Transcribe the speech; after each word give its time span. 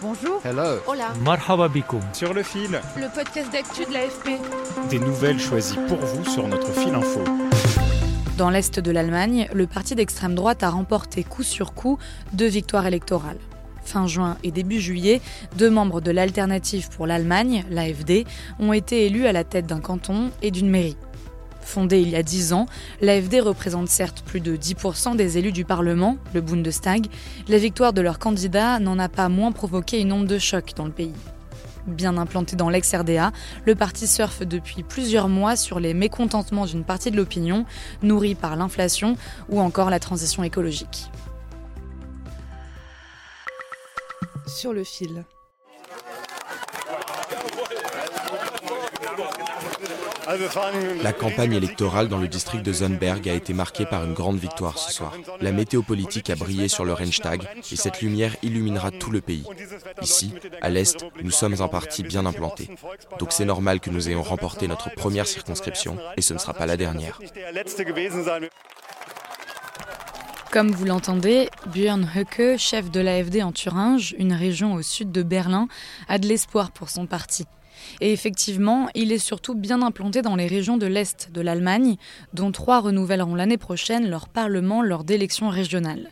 Bonjour. 0.00 0.40
Hello. 0.44 0.78
Hola. 0.86 1.12
Marhaba 1.24 1.68
Sur 2.12 2.32
le 2.32 2.44
fil. 2.44 2.80
Le 2.96 3.12
podcast 3.12 3.50
d'actu 3.52 3.84
de 3.84 3.92
l'AFP. 3.92 4.40
Des 4.90 5.00
nouvelles 5.00 5.40
choisies 5.40 5.78
pour 5.88 5.98
vous 5.98 6.24
sur 6.24 6.46
notre 6.46 6.70
fil 6.72 6.94
info. 6.94 7.24
Dans 8.36 8.48
l'est 8.48 8.78
de 8.78 8.90
l'Allemagne, 8.92 9.48
le 9.52 9.66
parti 9.66 9.96
d'extrême 9.96 10.36
droite 10.36 10.62
a 10.62 10.70
remporté 10.70 11.24
coup 11.24 11.42
sur 11.42 11.74
coup 11.74 11.98
deux 12.32 12.46
victoires 12.46 12.86
électorales. 12.86 13.38
Fin 13.82 14.06
juin 14.06 14.36
et 14.44 14.52
début 14.52 14.78
juillet, 14.80 15.20
deux 15.56 15.70
membres 15.70 16.00
de 16.00 16.12
l'Alternative 16.12 16.90
pour 16.90 17.08
l'Allemagne, 17.08 17.64
l'AFD, 17.68 18.24
ont 18.60 18.72
été 18.72 19.06
élus 19.06 19.26
à 19.26 19.32
la 19.32 19.42
tête 19.42 19.66
d'un 19.66 19.80
canton 19.80 20.30
et 20.42 20.52
d'une 20.52 20.70
mairie. 20.70 20.96
Fondée 21.60 22.00
il 22.00 22.08
y 22.08 22.16
a 22.16 22.22
dix 22.22 22.52
ans, 22.52 22.66
l'AFD 23.00 23.40
représente 23.40 23.88
certes 23.88 24.22
plus 24.24 24.40
de 24.40 24.56
10% 24.56 25.16
des 25.16 25.38
élus 25.38 25.52
du 25.52 25.64
Parlement, 25.64 26.16
le 26.34 26.40
Bundestag. 26.40 27.06
La 27.48 27.58
victoire 27.58 27.92
de 27.92 28.00
leur 28.00 28.18
candidat 28.18 28.78
n'en 28.78 28.98
a 28.98 29.08
pas 29.08 29.28
moins 29.28 29.52
provoqué 29.52 30.00
une 30.00 30.12
onde 30.12 30.26
de 30.26 30.38
choc 30.38 30.72
dans 30.76 30.86
le 30.86 30.92
pays. 30.92 31.12
Bien 31.86 32.18
implanté 32.18 32.54
dans 32.56 32.68
l'ex-RDA, 32.68 33.32
le 33.64 33.74
parti 33.74 34.06
surfe 34.06 34.42
depuis 34.42 34.82
plusieurs 34.82 35.28
mois 35.28 35.56
sur 35.56 35.80
les 35.80 35.94
mécontentements 35.94 36.66
d'une 36.66 36.84
partie 36.84 37.10
de 37.10 37.16
l'opinion, 37.16 37.64
nourrie 38.02 38.34
par 38.34 38.56
l'inflation 38.56 39.16
ou 39.48 39.60
encore 39.60 39.88
la 39.88 39.98
transition 39.98 40.42
écologique. 40.42 41.10
Sur 44.46 44.72
le 44.72 44.84
fil. 44.84 45.24
La 51.02 51.12
campagne 51.14 51.54
électorale 51.54 52.08
dans 52.08 52.18
le 52.18 52.28
district 52.28 52.62
de 52.62 52.72
Zonnberg 52.72 53.26
a 53.28 53.32
été 53.32 53.54
marquée 53.54 53.86
par 53.86 54.04
une 54.04 54.12
grande 54.12 54.38
victoire 54.38 54.78
ce 54.78 54.92
soir. 54.92 55.14
La 55.40 55.52
météo 55.52 55.82
politique 55.82 56.28
a 56.28 56.36
brillé 56.36 56.68
sur 56.68 56.84
le 56.84 56.92
Reichstag 56.92 57.48
et 57.72 57.76
cette 57.76 58.02
lumière 58.02 58.36
illuminera 58.42 58.90
tout 58.90 59.10
le 59.10 59.22
pays. 59.22 59.44
Ici, 60.02 60.34
à 60.60 60.68
l'Est, 60.68 61.02
nous 61.22 61.30
sommes 61.30 61.60
un 61.62 61.68
parti 61.68 62.02
bien 62.02 62.26
implanté. 62.26 62.68
Donc 63.18 63.32
c'est 63.32 63.46
normal 63.46 63.80
que 63.80 63.88
nous 63.88 64.10
ayons 64.10 64.22
remporté 64.22 64.68
notre 64.68 64.94
première 64.94 65.26
circonscription 65.26 65.96
et 66.18 66.22
ce 66.22 66.34
ne 66.34 66.38
sera 66.38 66.52
pas 66.52 66.66
la 66.66 66.76
dernière. 66.76 67.18
Comme 70.50 70.70
vous 70.70 70.84
l'entendez, 70.84 71.48
Björn 71.72 72.06
Höcke, 72.16 72.58
chef 72.58 72.90
de 72.90 73.00
l'AFD 73.00 73.42
en 73.42 73.52
Thuringe, 73.52 74.14
une 74.18 74.32
région 74.32 74.74
au 74.74 74.82
sud 74.82 75.10
de 75.10 75.22
Berlin, 75.22 75.68
a 76.08 76.18
de 76.18 76.26
l'espoir 76.26 76.70
pour 76.70 76.90
son 76.90 77.06
parti. 77.06 77.44
Et 78.00 78.12
effectivement, 78.12 78.88
il 78.94 79.12
est 79.12 79.18
surtout 79.18 79.54
bien 79.54 79.82
implanté 79.82 80.22
dans 80.22 80.36
les 80.36 80.46
régions 80.46 80.76
de 80.76 80.86
l'Est 80.86 81.30
de 81.32 81.40
l'Allemagne, 81.40 81.96
dont 82.32 82.52
trois 82.52 82.80
renouvelleront 82.80 83.34
l'année 83.34 83.58
prochaine 83.58 84.08
leur 84.08 84.28
Parlement 84.28 84.82
lors 84.82 85.04
d'élections 85.04 85.48
régionales. 85.48 86.10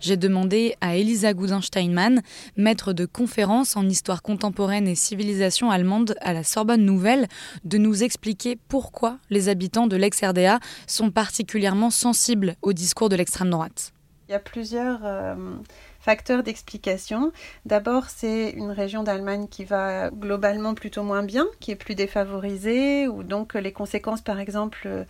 J'ai 0.00 0.16
demandé 0.16 0.74
à 0.80 0.96
Elisa 0.96 1.34
Gudin-Steinmann, 1.34 2.22
maître 2.56 2.92
de 2.92 3.06
conférences 3.06 3.76
en 3.76 3.88
histoire 3.88 4.22
contemporaine 4.22 4.88
et 4.88 4.94
civilisation 4.94 5.70
allemande 5.70 6.14
à 6.20 6.32
la 6.32 6.44
Sorbonne 6.44 6.84
Nouvelle, 6.84 7.26
de 7.64 7.78
nous 7.78 8.02
expliquer 8.02 8.58
pourquoi 8.68 9.18
les 9.30 9.48
habitants 9.48 9.86
de 9.86 9.96
l'ex-RDA 9.96 10.60
sont 10.86 11.10
particulièrement 11.10 11.90
sensibles 11.90 12.56
au 12.62 12.72
discours 12.72 13.08
de 13.08 13.16
l'extrême 13.16 13.50
droite. 13.50 13.92
Il 14.28 14.32
y 14.32 14.34
a 14.34 14.40
plusieurs 14.40 15.00
euh, 15.04 15.34
facteurs 16.06 16.44
d'explication. 16.44 17.32
D'abord, 17.64 18.04
c'est 18.10 18.50
une 18.50 18.70
région 18.70 19.02
d'Allemagne 19.02 19.48
qui 19.50 19.64
va 19.64 20.10
globalement 20.10 20.74
plutôt 20.74 21.02
moins 21.02 21.24
bien, 21.24 21.46
qui 21.58 21.72
est 21.72 21.76
plus 21.76 21.96
défavorisée, 21.96 23.08
où 23.08 23.24
donc 23.24 23.54
les 23.54 23.72
conséquences, 23.72 24.20
par 24.20 24.38
exemple, 24.38 25.04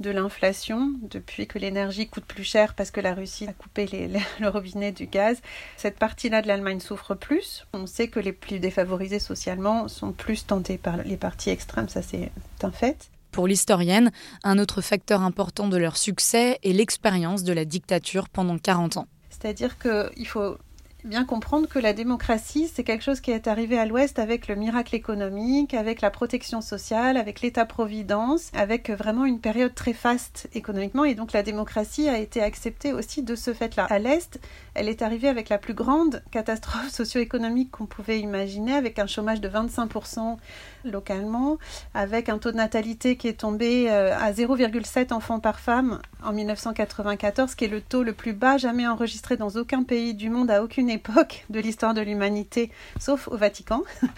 de 0.00 0.10
l'inflation, 0.10 0.90
depuis 1.02 1.46
que 1.46 1.60
l'énergie 1.60 2.08
coûte 2.08 2.24
plus 2.24 2.42
cher 2.42 2.74
parce 2.74 2.90
que 2.90 3.00
la 3.00 3.14
Russie 3.14 3.46
a 3.46 3.52
coupé 3.52 3.86
le 4.40 4.48
robinet 4.48 4.90
du 4.90 5.06
gaz. 5.06 5.40
Cette 5.76 6.00
partie-là 6.00 6.42
de 6.42 6.48
l'Allemagne 6.48 6.80
souffre 6.80 7.14
plus. 7.14 7.64
On 7.72 7.86
sait 7.86 8.08
que 8.08 8.18
les 8.18 8.32
plus 8.32 8.58
défavorisés 8.58 9.20
socialement 9.20 9.86
sont 9.86 10.10
plus 10.10 10.46
tentés 10.46 10.78
par 10.78 10.96
les 10.96 11.16
partis 11.16 11.50
extrêmes, 11.50 11.88
ça 11.88 12.02
c'est 12.02 12.32
un 12.62 12.72
fait. 12.72 13.08
Pour 13.30 13.46
l'historienne, 13.46 14.10
un 14.42 14.58
autre 14.58 14.80
facteur 14.80 15.22
important 15.22 15.68
de 15.68 15.76
leur 15.76 15.96
succès 15.96 16.58
est 16.64 16.72
l'expérience 16.72 17.44
de 17.44 17.52
la 17.52 17.64
dictature 17.64 18.28
pendant 18.28 18.58
40 18.58 18.96
ans. 18.96 19.06
C'est-à-dire 19.30 19.78
qu'il 19.78 20.26
faut 20.26 20.58
bien 21.04 21.24
comprendre 21.24 21.68
que 21.68 21.78
la 21.78 21.92
démocratie, 21.92 22.70
c'est 22.72 22.84
quelque 22.84 23.02
chose 23.02 23.20
qui 23.20 23.30
est 23.30 23.48
arrivé 23.48 23.78
à 23.78 23.86
l'Ouest 23.86 24.18
avec 24.18 24.48
le 24.48 24.54
miracle 24.54 24.94
économique, 24.94 25.74
avec 25.74 26.00
la 26.00 26.10
protection 26.10 26.60
sociale, 26.60 27.16
avec 27.16 27.40
l'État-providence, 27.40 28.50
avec 28.54 28.90
vraiment 28.90 29.24
une 29.24 29.40
période 29.40 29.74
très 29.74 29.92
faste 29.92 30.48
économiquement. 30.54 31.04
Et 31.04 31.14
donc 31.14 31.32
la 31.32 31.42
démocratie 31.42 32.08
a 32.08 32.18
été 32.18 32.42
acceptée 32.42 32.92
aussi 32.92 33.22
de 33.22 33.34
ce 33.34 33.54
fait-là. 33.54 33.84
À 33.84 33.98
l'Est, 33.98 34.40
elle 34.74 34.88
est 34.88 35.02
arrivée 35.02 35.28
avec 35.28 35.48
la 35.48 35.58
plus 35.58 35.74
grande 35.74 36.22
catastrophe 36.30 36.90
socio-économique 36.90 37.70
qu'on 37.70 37.86
pouvait 37.86 38.20
imaginer, 38.20 38.74
avec 38.74 38.98
un 38.98 39.06
chômage 39.06 39.40
de 39.40 39.48
25% 39.48 40.36
localement, 40.84 41.58
avec 41.94 42.28
un 42.28 42.38
taux 42.38 42.52
de 42.52 42.56
natalité 42.56 43.16
qui 43.16 43.28
est 43.28 43.40
tombé 43.40 43.90
euh, 43.90 44.16
à 44.18 44.32
0,7 44.32 45.12
enfants 45.12 45.40
par 45.40 45.60
femme 45.60 46.00
en 46.22 46.32
1994, 46.32 47.54
qui 47.54 47.64
est 47.64 47.68
le 47.68 47.80
taux 47.80 48.02
le 48.02 48.12
plus 48.12 48.32
bas 48.32 48.58
jamais 48.58 48.86
enregistré 48.86 49.36
dans 49.36 49.50
aucun 49.50 49.82
pays 49.82 50.14
du 50.14 50.30
monde 50.30 50.50
à 50.50 50.62
aucune 50.62 50.89
époque 50.90 51.44
de 51.48 51.60
l'histoire 51.60 51.94
de 51.94 52.00
l'humanité, 52.00 52.70
sauf 52.98 53.28
au 53.28 53.36
Vatican. 53.36 53.82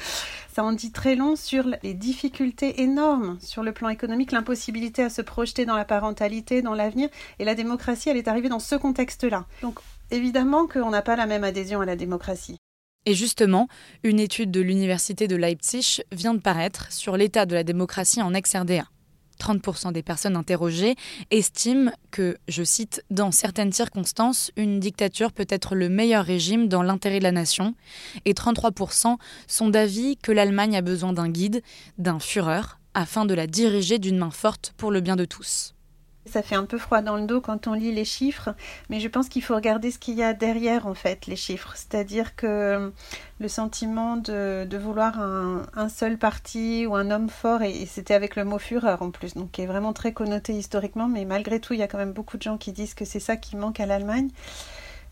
Ça 0.54 0.64
en 0.64 0.72
dit 0.72 0.92
très 0.92 1.14
long 1.14 1.34
sur 1.34 1.64
les 1.82 1.94
difficultés 1.94 2.82
énormes 2.82 3.38
sur 3.40 3.62
le 3.62 3.72
plan 3.72 3.88
économique, 3.88 4.32
l'impossibilité 4.32 5.02
à 5.02 5.08
se 5.08 5.22
projeter 5.22 5.64
dans 5.64 5.76
la 5.76 5.86
parentalité, 5.86 6.60
dans 6.60 6.74
l'avenir. 6.74 7.08
Et 7.38 7.44
la 7.44 7.54
démocratie, 7.54 8.10
elle 8.10 8.18
est 8.18 8.28
arrivée 8.28 8.50
dans 8.50 8.58
ce 8.58 8.74
contexte-là. 8.74 9.46
Donc 9.62 9.78
évidemment 10.10 10.66
qu'on 10.66 10.90
n'a 10.90 11.00
pas 11.00 11.16
la 11.16 11.26
même 11.26 11.44
adhésion 11.44 11.80
à 11.80 11.86
la 11.86 11.96
démocratie. 11.96 12.58
Et 13.06 13.14
justement, 13.14 13.68
une 14.04 14.20
étude 14.20 14.50
de 14.50 14.60
l'Université 14.60 15.26
de 15.26 15.36
Leipzig 15.36 16.02
vient 16.12 16.34
de 16.34 16.40
paraître 16.40 16.92
sur 16.92 17.16
l'état 17.16 17.46
de 17.46 17.54
la 17.54 17.64
démocratie 17.64 18.22
en 18.22 18.32
ex-RDA. 18.34 18.84
30% 19.42 19.92
des 19.92 20.02
personnes 20.02 20.36
interrogées 20.36 20.94
estiment 21.30 21.90
que, 22.10 22.36
je 22.48 22.62
cite, 22.62 23.04
dans 23.10 23.32
certaines 23.32 23.72
circonstances, 23.72 24.50
une 24.56 24.80
dictature 24.80 25.32
peut 25.32 25.46
être 25.48 25.74
le 25.74 25.88
meilleur 25.88 26.24
régime 26.24 26.68
dans 26.68 26.82
l'intérêt 26.82 27.18
de 27.18 27.24
la 27.24 27.32
nation, 27.32 27.74
et 28.24 28.34
33% 28.34 29.16
sont 29.46 29.68
d'avis 29.68 30.16
que 30.16 30.32
l'Allemagne 30.32 30.76
a 30.76 30.82
besoin 30.82 31.12
d'un 31.12 31.28
guide, 31.28 31.62
d'un 31.98 32.18
Führer, 32.18 32.78
afin 32.94 33.24
de 33.24 33.34
la 33.34 33.46
diriger 33.46 33.98
d'une 33.98 34.18
main 34.18 34.30
forte 34.30 34.74
pour 34.76 34.90
le 34.90 35.00
bien 35.00 35.16
de 35.16 35.24
tous. 35.24 35.74
Ça 36.24 36.42
fait 36.42 36.54
un 36.54 36.64
peu 36.64 36.78
froid 36.78 37.02
dans 37.02 37.16
le 37.16 37.26
dos 37.26 37.40
quand 37.40 37.66
on 37.66 37.72
lit 37.72 37.92
les 37.92 38.04
chiffres, 38.04 38.54
mais 38.90 39.00
je 39.00 39.08
pense 39.08 39.28
qu'il 39.28 39.42
faut 39.42 39.56
regarder 39.56 39.90
ce 39.90 39.98
qu'il 39.98 40.14
y 40.14 40.22
a 40.22 40.34
derrière 40.34 40.86
en 40.86 40.94
fait 40.94 41.26
les 41.26 41.34
chiffres. 41.34 41.72
C'est-à-dire 41.74 42.36
que 42.36 42.92
le 43.40 43.48
sentiment 43.48 44.16
de, 44.16 44.76
vouloir 44.76 45.20
un, 45.20 45.88
seul 45.88 46.18
parti 46.18 46.86
ou 46.86 46.94
un 46.94 47.10
homme 47.10 47.28
fort, 47.28 47.62
et, 47.62 47.86
c'était 47.86 48.14
avec 48.14 48.36
le 48.36 48.44
mot 48.44 48.58
Führer 48.58 48.96
en 49.00 49.10
plus, 49.10 49.34
donc 49.34 49.50
qui 49.50 49.62
est 49.62 49.66
vraiment 49.66 49.92
très 49.92 50.12
connoté 50.12 50.52
historiquement, 50.52 51.08
mais 51.08 51.24
malgré 51.24 51.58
tout 51.58 51.74
il 51.74 51.80
y 51.80 51.82
a 51.82 51.88
quand 51.88 51.98
même 51.98 52.12
beaucoup 52.12 52.36
de 52.36 52.42
gens 52.42 52.56
qui 52.56 52.70
disent 52.72 52.94
que 52.94 53.04
c'est 53.04 53.20
ça 53.20 53.36
qui 53.36 53.56
manque 53.56 53.80
à 53.80 53.86
l'Allemagne. 53.86 54.28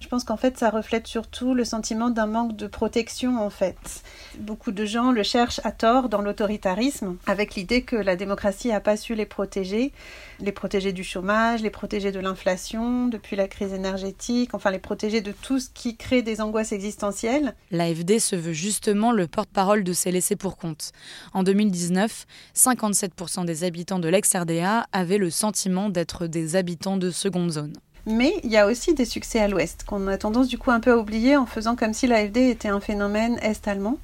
Je 0.01 0.09
pense 0.09 0.25
qu'en 0.25 0.39
fait, 0.39 0.59
ça 0.59 0.71
reflète 0.71 1.07
surtout 1.07 1.53
le 1.53 1.65
sentiment 1.65 2.09
d'un 2.09 2.27
manque 2.27 2.57
de 2.57 2.67
protection, 2.67 3.39
en 3.39 3.51
fait. 3.51 4.03
Beaucoup 4.39 4.73
de 4.73 4.87
gens 4.87 5.13
le 5.13 5.23
cherchent 5.23 5.61
à 5.63 5.73
tort 5.73 6.09
dans 6.09 6.23
l'autoritarisme, 6.23 7.17
avec 7.27 7.55
l'idée 7.55 7.83
que 7.83 7.97
la 7.97 8.17
démocratie 8.17 8.69
n'a 8.69 8.81
pas 8.81 8.97
su 8.97 9.15
les 9.15 9.27
protéger, 9.27 9.93
les 10.41 10.53
protéger 10.53 10.93
du 10.93 11.05
chômage, 11.05 11.63
les 11.63 11.71
protéger 11.71 12.13
de 12.13 12.19
l'inflation, 12.19 13.09
depuis 13.09 13.37
la 13.37 13.47
crise 13.47 13.75
énergétique, 13.75 14.55
enfin 14.55 14.71
les 14.71 14.79
protéger 14.79 15.21
de 15.21 15.33
tout 15.33 15.61
ce 15.61 15.69
qui 15.73 15.97
crée 15.97 16.23
des 16.23 16.41
angoisses 16.41 16.73
existentielles. 16.73 17.55
L'AFD 17.71 18.19
se 18.21 18.37
veut 18.37 18.55
justement 18.55 19.13
le 19.13 19.27
porte-parole 19.27 19.85
de 19.85 19.93
ces 19.93 20.11
laissés 20.11 20.37
pour 20.37 20.57
compte. 20.57 20.93
En 21.35 21.43
2019, 21.43 22.27
57% 22.57 23.45
des 23.45 23.65
habitants 23.65 23.99
de 23.99 24.09
l'ex-RDA 24.09 24.87
avaient 24.93 25.19
le 25.19 25.29
sentiment 25.29 25.91
d'être 25.91 26.27
des 26.27 26.57
habitants 26.57 26.97
de 26.97 27.11
seconde 27.11 27.51
zone. 27.51 27.75
Mais 28.11 28.35
il 28.45 28.51
y 28.51 28.57
a 28.57 28.67
aussi 28.67 28.95
des 28.95 29.05
succès 29.05 29.41
à 29.41 29.49
l'ouest, 29.49 29.85
qu'on 29.85 30.07
a 30.09 30.19
tendance 30.19 30.49
du 30.49 30.59
coup 30.59 30.71
un 30.71 30.81
peu 30.81 30.93
à 30.93 30.97
oublier 30.97 31.37
en 31.37 31.47
faisant 31.47 31.77
comme 31.77 31.93
si 31.93 32.07
l'AFD 32.07 32.51
était 32.51 32.69
un 32.69 32.81
phénomène 32.81 33.39
est-allemand. 33.43 33.99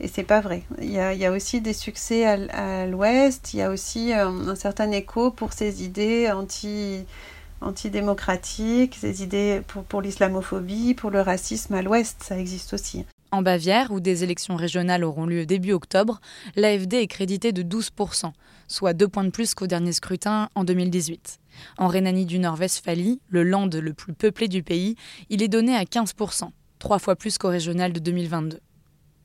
Et 0.00 0.08
c'est 0.08 0.24
pas 0.24 0.40
vrai. 0.40 0.62
Il 0.80 0.90
y, 0.90 0.98
a, 0.98 1.30
aussi 1.30 1.60
des 1.60 1.72
succès 1.72 2.24
à, 2.24 2.86
l'ouest, 2.86 3.54
il 3.54 3.58
y 3.58 3.62
a 3.62 3.70
aussi 3.70 4.12
euh, 4.12 4.28
un 4.48 4.56
certain 4.56 4.90
écho 4.90 5.30
pour 5.30 5.52
ces 5.52 5.84
idées 5.84 6.30
anti 6.30 7.04
antidémocratiques, 7.60 8.98
ces 9.00 9.22
idées 9.22 9.62
pour, 9.68 9.84
pour 9.84 10.02
l'islamophobie, 10.02 10.94
pour 10.94 11.10
le 11.10 11.20
racisme 11.20 11.74
à 11.74 11.82
l'ouest, 11.82 12.16
ça 12.20 12.36
existe 12.36 12.72
aussi. 12.74 13.04
En 13.34 13.40
Bavière, 13.40 13.90
où 13.92 14.00
des 14.00 14.24
élections 14.24 14.56
régionales 14.56 15.04
auront 15.04 15.24
lieu 15.24 15.46
début 15.46 15.72
octobre, 15.72 16.20
l'AFD 16.54 16.96
est 16.96 17.06
crédité 17.06 17.52
de 17.52 17.62
12%, 17.62 18.30
soit 18.68 18.92
deux 18.92 19.08
points 19.08 19.24
de 19.24 19.30
plus 19.30 19.54
qu'au 19.54 19.66
dernier 19.66 19.92
scrutin 19.92 20.50
en 20.54 20.64
2018. 20.64 21.38
En 21.78 21.88
Rhénanie 21.88 22.26
du 22.26 22.38
Nord-Westphalie, 22.38 23.22
le 23.28 23.42
land 23.42 23.70
le 23.72 23.94
plus 23.94 24.12
peuplé 24.12 24.48
du 24.48 24.62
pays, 24.62 24.96
il 25.30 25.42
est 25.42 25.48
donné 25.48 25.74
à 25.74 25.84
15%, 25.84 26.50
trois 26.78 26.98
fois 26.98 27.16
plus 27.16 27.38
qu'au 27.38 27.48
régional 27.48 27.94
de 27.94 28.00
2022. 28.00 28.60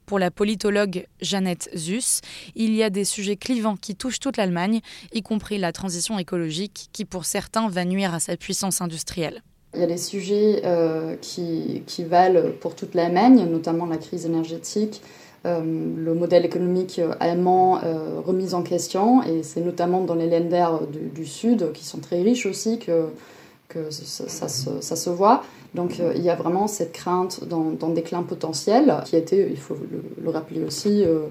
Pour 0.06 0.20
la 0.20 0.32
politologue 0.32 1.06
Jeannette 1.20 1.70
Zus, 1.74 2.22
il 2.56 2.74
y 2.74 2.84
a 2.84 2.90
des 2.90 3.04
sujets 3.04 3.36
clivants 3.36 3.76
qui 3.76 3.98
touchent 3.98 4.22
toute 4.22 4.38
l'Allemagne, 4.38 4.80
y 5.12 5.22
compris 5.22 5.58
la 5.58 5.74
transition 5.74 6.18
écologique 6.18 6.88
qui 6.94 7.04
pour 7.04 7.26
certains 7.26 7.68
va 7.68 7.84
nuire 7.84 8.14
à 8.14 8.22
sa 8.22 8.38
puissance 8.38 8.80
industrielle. 8.80 9.44
Il 9.78 9.82
y 9.82 9.84
a 9.84 9.88
des 9.88 9.98
sujets 9.98 10.64
qui, 11.22 11.84
qui, 11.86 12.04
valent 12.04 12.42
pour 12.60 12.74
toute 12.74 12.96
l'Allemagne, 12.96 13.46
notamment 13.50 13.86
la 13.86 13.98
crise 13.98 14.26
énergétique, 14.26 15.04
le 15.46 16.14
modèle 16.16 16.46
économique 16.46 17.00
allemand 17.20 17.80
remis 18.26 18.56
en 18.56 18.64
question, 18.64 19.22
et 19.22 19.44
c'est 19.44 19.62
notamment 19.62 20.02
dans 20.02 20.16
les 20.16 20.28
Länder 20.28 20.68
du, 21.14 21.26
Sud, 21.28 21.72
qui 21.74 21.86
sont 21.86 22.00
très 22.00 22.24
riches 22.24 22.48
aussi, 22.48 22.80
que, 22.80 23.10
ça, 23.92 24.48
se 24.50 25.10
voit. 25.12 25.44
Donc 25.76 26.00
euh, 26.00 26.14
il 26.16 26.24
y 26.24 26.30
a 26.30 26.36
vraiment 26.36 26.68
cette 26.68 26.92
crainte 26.92 27.44
d'un 27.46 27.90
déclin 27.90 28.24
potentiel 28.24 29.02
qui 29.06 29.16
a 29.16 29.20
été, 29.20 29.48
il 29.50 29.58
faut 29.58 29.78
le, 30.22 30.30
rappeler 30.30 30.64
aussi, 30.64 31.04
euh, 31.04 31.28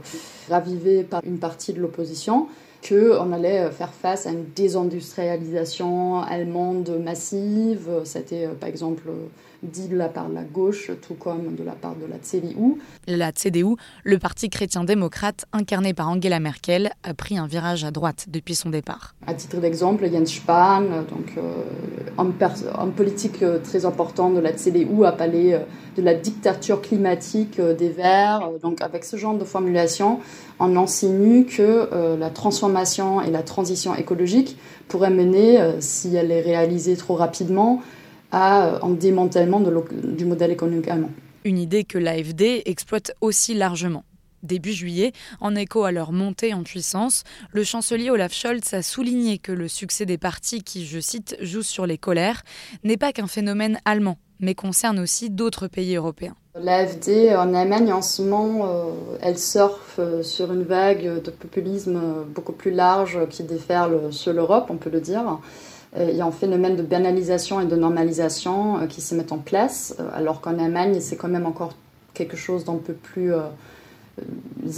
ravivé 0.48 1.02
par 1.02 1.20
une 1.24 1.38
partie 1.38 1.72
de 1.72 1.80
l'opposition 1.80 2.46
qu'on 2.86 3.32
allait 3.32 3.70
faire 3.70 3.92
face 3.92 4.26
à 4.26 4.30
une 4.30 4.44
désindustrialisation 4.54 6.20
allemande 6.20 7.00
massive. 7.02 7.88
C'était 8.04 8.48
par 8.48 8.68
exemple 8.68 9.10
dit 9.66 9.88
de 9.88 9.96
la 9.96 10.08
part 10.08 10.28
de 10.28 10.34
la 10.34 10.44
gauche, 10.44 10.90
tout 11.06 11.14
comme 11.14 11.54
de 11.54 11.64
la 11.64 11.72
part 11.72 11.94
de 11.96 12.06
la 12.06 12.18
CDU. 12.18 12.80
La 13.06 13.32
CDU, 13.32 13.76
le 14.04 14.18
parti 14.18 14.48
chrétien-démocrate 14.48 15.44
incarné 15.52 15.94
par 15.94 16.08
Angela 16.08 16.40
Merkel, 16.40 16.90
a 17.02 17.14
pris 17.14 17.38
un 17.38 17.46
virage 17.46 17.84
à 17.84 17.90
droite 17.90 18.26
depuis 18.28 18.54
son 18.54 18.70
départ. 18.70 19.14
À 19.26 19.34
titre 19.34 19.58
d'exemple, 19.58 20.08
Jens 20.10 20.32
Spahn, 20.32 21.04
donc, 21.08 21.36
euh, 21.36 21.64
un, 22.18 22.88
politique 22.88 23.42
euh, 23.42 23.58
très 23.58 23.84
important 23.84 24.30
de 24.30 24.40
la 24.40 24.52
CDU, 24.52 25.04
a 25.04 25.12
parlé 25.12 25.52
euh, 25.52 25.58
de 25.96 26.02
la 26.02 26.14
dictature 26.14 26.80
climatique 26.80 27.60
des 27.60 27.88
Verts. 27.88 28.50
Donc 28.62 28.82
avec 28.82 29.04
ce 29.04 29.16
genre 29.16 29.36
de 29.36 29.44
formulation, 29.44 30.20
on 30.58 30.76
insinue 30.76 31.46
que 31.46 31.88
la 32.18 32.28
transformation 32.28 33.22
et 33.22 33.30
la 33.30 33.42
transition 33.42 33.94
écologique 33.94 34.58
pourraient 34.88 35.10
mener, 35.10 35.58
si 35.80 36.14
elle 36.14 36.30
est 36.30 36.42
réalisée 36.42 36.96
trop 36.96 37.14
rapidement, 37.14 37.80
à 38.32 38.84
un 38.84 38.90
démantèlement 38.90 39.60
du 39.60 40.24
modèle 40.24 40.50
économique 40.50 40.88
allemand. 40.88 41.10
Une 41.44 41.58
idée 41.58 41.84
que 41.84 41.98
l'AFD 41.98 42.62
exploite 42.66 43.12
aussi 43.20 43.54
largement. 43.54 44.04
Début 44.42 44.72
juillet, 44.72 45.12
en 45.40 45.54
écho 45.56 45.84
à 45.84 45.92
leur 45.92 46.12
montée 46.12 46.54
en 46.54 46.62
puissance, 46.62 47.24
le 47.50 47.64
chancelier 47.64 48.10
Olaf 48.10 48.32
Scholz 48.32 48.74
a 48.74 48.82
souligné 48.82 49.38
que 49.38 49.50
le 49.50 49.66
succès 49.66 50.06
des 50.06 50.18
partis 50.18 50.62
qui, 50.62 50.86
je 50.86 51.00
cite, 51.00 51.36
jouent 51.40 51.62
sur 51.62 51.86
les 51.86 51.98
colères 51.98 52.42
n'est 52.84 52.96
pas 52.96 53.12
qu'un 53.12 53.26
phénomène 53.26 53.80
allemand, 53.84 54.18
mais 54.38 54.54
concerne 54.54 55.00
aussi 55.00 55.30
d'autres 55.30 55.68
pays 55.68 55.96
européens. 55.96 56.36
L'AFD 56.54 57.34
en 57.36 57.54
Allemagne 57.54 57.92
en 57.92 58.02
ce 58.02 58.22
moment, 58.22 58.66
euh, 58.66 58.92
elle 59.20 59.38
surfe 59.38 59.96
euh, 59.98 60.22
sur 60.22 60.52
une 60.52 60.62
vague 60.62 61.22
de 61.22 61.30
populisme 61.30 62.00
beaucoup 62.34 62.52
plus 62.52 62.70
large 62.70 63.18
qui 63.30 63.42
déferle 63.42 64.12
sur 64.12 64.32
l'Europe, 64.32 64.66
on 64.68 64.76
peut 64.76 64.90
le 64.90 65.00
dire. 65.00 65.38
Euh, 65.96 66.08
il 66.10 66.16
y 66.16 66.20
a 66.20 66.26
un 66.26 66.32
phénomène 66.32 66.76
de 66.76 66.82
banalisation 66.82 67.60
et 67.60 67.66
de 67.66 67.76
normalisation 67.76 68.78
euh, 68.78 68.86
qui 68.86 69.00
se 69.00 69.14
met 69.14 69.32
en 69.32 69.38
place, 69.38 69.94
euh, 70.00 70.08
alors 70.14 70.40
qu'en 70.40 70.58
Allemagne, 70.58 71.00
c'est 71.00 71.16
quand 71.16 71.28
même 71.28 71.46
encore 71.46 71.74
quelque 72.14 72.36
chose 72.36 72.64
d'un 72.64 72.76
peu 72.76 72.94
plus 72.94 73.32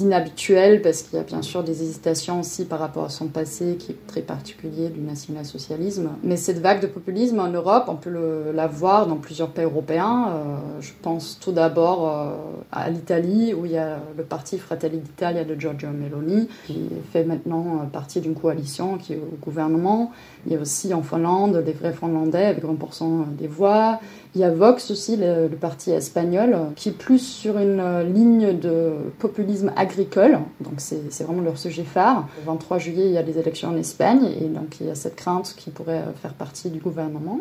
inhabituel 0.00 0.82
parce 0.82 1.02
qu'il 1.02 1.16
y 1.16 1.20
a 1.20 1.24
bien 1.24 1.42
sûr 1.42 1.62
des 1.62 1.82
hésitations 1.82 2.40
aussi 2.40 2.64
par 2.64 2.78
rapport 2.78 3.04
à 3.04 3.08
son 3.08 3.28
passé 3.28 3.76
qui 3.78 3.92
est 3.92 4.06
très 4.06 4.20
particulier 4.20 4.88
du 4.88 5.00
national-socialisme. 5.00 6.10
Mais 6.22 6.36
cette 6.36 6.58
vague 6.58 6.80
de 6.80 6.86
populisme 6.86 7.38
en 7.40 7.48
Europe, 7.48 7.84
on 7.88 7.96
peut 7.96 8.10
la 8.52 8.66
voir 8.66 9.06
dans 9.06 9.16
plusieurs 9.16 9.48
pays 9.48 9.64
européens. 9.64 10.28
Euh, 10.28 10.56
je 10.80 10.92
pense 11.00 11.38
tout 11.40 11.52
d'abord 11.52 12.08
euh, 12.08 12.30
à 12.72 12.90
l'Italie 12.90 13.54
où 13.54 13.64
il 13.64 13.72
y 13.72 13.78
a 13.78 13.98
le 14.16 14.24
parti 14.24 14.58
Fratelli 14.58 14.98
d'Italia 14.98 15.44
de 15.44 15.54
Giorgio 15.58 15.88
Meloni 15.88 16.48
qui 16.66 16.88
fait 17.12 17.24
maintenant 17.24 17.80
euh, 17.82 17.86
partie 17.86 18.20
d'une 18.20 18.34
coalition 18.34 18.98
qui 18.98 19.14
est 19.14 19.16
au 19.16 19.36
gouvernement. 19.42 20.12
Il 20.46 20.52
y 20.52 20.56
a 20.56 20.60
aussi 20.60 20.92
en 20.92 21.02
Finlande 21.02 21.62
les 21.64 21.72
vrais 21.72 21.92
Finlandais 21.92 22.44
avec 22.44 22.64
20% 22.64 23.36
des 23.36 23.46
voix. 23.46 24.00
Il 24.34 24.42
y 24.42 24.44
a 24.44 24.50
Vox 24.50 24.90
aussi, 24.90 25.16
le, 25.16 25.48
parti 25.48 25.90
espagnol, 25.90 26.56
qui 26.76 26.90
est 26.90 26.92
plus 26.96 27.18
sur 27.18 27.58
une 27.58 27.80
euh, 27.80 28.02
ligne 28.02 28.58
de 28.58 28.92
populisme 29.18 29.27
agricole. 29.76 30.38
Donc 30.60 30.74
c'est 30.78 31.22
vraiment 31.22 31.42
leur 31.42 31.58
sujet 31.58 31.84
phare. 31.84 32.28
Le 32.38 32.46
23 32.46 32.78
juillet, 32.78 33.06
il 33.06 33.12
y 33.12 33.18
a 33.18 33.22
les 33.22 33.38
élections 33.38 33.70
en 33.70 33.76
Espagne 33.76 34.24
et 34.40 34.46
donc 34.46 34.80
il 34.80 34.86
y 34.86 34.90
a 34.90 34.94
cette 34.94 35.16
crainte 35.16 35.54
qui 35.56 35.70
pourrait 35.70 36.02
euh, 36.02 36.12
faire 36.20 36.34
partie 36.34 36.70
du 36.70 36.80
gouvernement. 36.80 37.40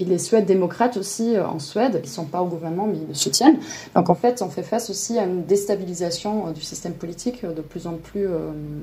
Et 0.00 0.04
les 0.04 0.18
Suèdes 0.18 0.46
démocrates 0.46 0.96
aussi 0.96 1.36
euh, 1.36 1.46
en 1.46 1.58
Suède, 1.58 2.00
qui 2.02 2.08
ne 2.08 2.14
sont 2.14 2.24
pas 2.24 2.42
au 2.42 2.46
gouvernement 2.46 2.86
mais 2.86 2.98
ils 2.98 3.08
le 3.08 3.14
soutiennent. 3.14 3.58
Donc 3.94 4.10
en 4.10 4.14
fait, 4.14 4.42
on 4.42 4.48
fait 4.48 4.62
face 4.62 4.90
aussi 4.90 5.18
à 5.18 5.24
une 5.24 5.44
déstabilisation 5.44 6.50
du 6.52 6.60
système 6.60 6.94
politique 6.94 7.44
de 7.44 7.60
plus 7.60 7.86
en 7.86 7.94
plus 7.94 8.26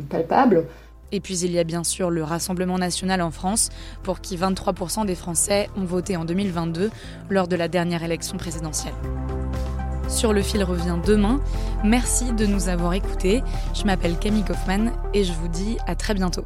palpable. 0.09 0.65
Et 1.11 1.19
puis 1.19 1.39
il 1.39 1.51
y 1.51 1.59
a 1.59 1.63
bien 1.63 1.83
sûr 1.83 2.09
le 2.09 2.23
Rassemblement 2.23 2.77
national 2.77 3.21
en 3.21 3.31
France, 3.31 3.69
pour 4.03 4.21
qui 4.21 4.37
23% 4.37 5.05
des 5.05 5.15
Français 5.15 5.69
ont 5.75 5.85
voté 5.85 6.15
en 6.15 6.25
2022 6.25 6.89
lors 7.29 7.47
de 7.47 7.55
la 7.55 7.67
dernière 7.67 8.03
élection 8.03 8.37
présidentielle. 8.37 8.93
Sur 10.11 10.33
le 10.33 10.41
fil 10.41 10.63
revient 10.63 10.97
demain. 11.05 11.39
Merci 11.83 12.33
de 12.33 12.45
nous 12.45 12.67
avoir 12.67 12.93
écoutés. 12.93 13.41
Je 13.73 13.85
m'appelle 13.85 14.17
Camille 14.19 14.43
Kaufmann 14.43 14.91
et 15.13 15.23
je 15.23 15.31
vous 15.33 15.47
dis 15.47 15.77
à 15.87 15.95
très 15.95 16.13
bientôt. 16.13 16.45